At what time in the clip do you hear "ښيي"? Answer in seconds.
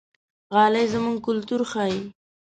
1.71-1.99